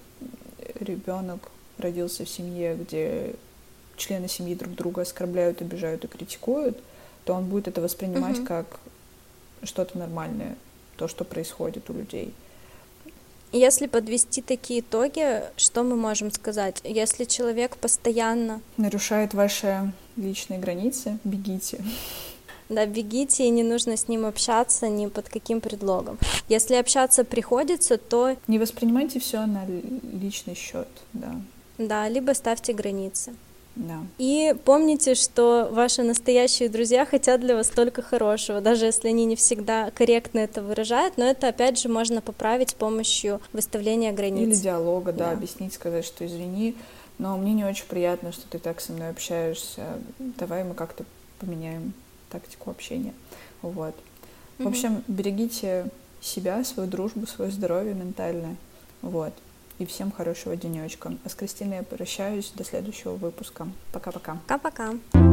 ребенок 0.80 1.52
родился 1.78 2.26
в 2.26 2.30
семье, 2.30 2.76
где 2.76 3.36
члены 3.96 4.28
семьи 4.28 4.56
друг 4.56 4.74
друга 4.74 5.04
оскорбляют, 5.04 5.62
обижают 5.62 6.04
и 6.04 6.08
критикуют, 6.08 6.80
то 7.26 7.34
он 7.34 7.46
будет 7.46 7.68
это 7.68 7.80
воспринимать 7.80 8.40
угу. 8.40 8.48
как 8.48 8.80
что-то 9.64 9.98
нормальное, 9.98 10.56
то, 10.98 11.08
что 11.08 11.24
происходит 11.24 11.90
у 11.90 11.94
людей. 11.94 12.34
Если 13.52 13.86
подвести 13.86 14.42
такие 14.42 14.80
итоги, 14.80 15.44
что 15.58 15.84
мы 15.84 15.96
можем 15.96 16.32
сказать? 16.32 16.82
Если 16.84 17.26
человек 17.26 17.78
постоянно 17.78 18.62
нарушает 18.78 19.36
ваши 19.36 19.94
личные 20.18 20.60
границы, 20.60 21.20
бегите. 21.24 21.84
Да, 22.70 22.88
бегите, 22.88 23.46
и 23.46 23.50
не 23.50 23.62
нужно 23.62 23.96
с 23.96 24.08
ним 24.08 24.26
общаться 24.26 24.88
ни 24.88 25.06
под 25.06 25.30
каким 25.30 25.62
предлогом. 25.62 26.18
Если 26.50 26.74
общаться 26.74 27.24
приходится, 27.24 27.98
то... 27.98 28.36
Не 28.48 28.58
воспринимайте 28.58 29.20
все 29.20 29.46
на 29.46 29.68
личный 29.68 30.56
счет, 30.56 30.88
да. 31.14 31.36
Да, 31.78 32.10
либо 32.10 32.32
ставьте 32.34 32.74
границы. 32.74 33.34
Да. 33.76 34.02
И 34.20 34.56
помните, 34.66 35.16
что 35.16 35.68
ваши 35.72 36.04
настоящие 36.04 36.70
друзья 36.70 37.06
хотят 37.06 37.42
для 37.42 37.56
вас 37.56 37.70
только 37.70 38.02
хорошего, 38.04 38.62
даже 38.62 38.86
если 38.86 39.08
они 39.08 39.26
не 39.26 39.36
всегда 39.36 39.90
корректно 39.92 40.40
это 40.40 40.62
выражают, 40.62 41.18
но 41.18 41.26
это 41.26 41.48
опять 41.48 41.80
же 41.80 41.90
можно 41.90 42.22
поправить 42.22 42.72
с 42.72 42.74
помощью 42.74 43.42
выставления 43.52 44.12
границ. 44.12 44.48
Или 44.48 44.56
диалога, 44.56 45.12
да, 45.12 45.26
да. 45.26 45.32
объяснить, 45.32 45.74
сказать, 45.74 46.06
что 46.06 46.26
извини, 46.26 46.76
но 47.18 47.36
мне 47.38 47.54
не 47.54 47.66
очень 47.66 47.86
приятно, 47.86 48.32
что 48.32 48.48
ты 48.48 48.60
так 48.60 48.80
со 48.80 48.92
мной 48.94 49.10
общаешься. 49.10 50.00
Давай 50.20 50.64
мы 50.64 50.76
как-то 50.76 51.04
поменяем 51.40 51.94
тактику 52.30 52.70
общения. 52.70 53.14
Вот. 53.64 53.96
В 54.60 54.68
общем, 54.68 55.04
берегите 55.08 55.88
себя, 56.22 56.64
свою 56.64 56.88
дружбу, 56.88 57.26
свое 57.26 57.50
здоровье 57.50 57.96
ментальное. 57.96 58.56
Вот 59.02 59.34
и 59.80 59.86
всем 59.86 60.12
хорошего 60.12 60.56
денечка. 60.56 61.14
А 61.24 61.30
с 61.30 61.36
Кристиной 61.36 61.78
я 61.78 61.84
прощаюсь 61.84 62.52
до 62.56 62.64
следующего 62.64 63.14
выпуска. 63.14 63.68
Пока-пока. 63.92 64.38
Пока-пока. 64.48 65.33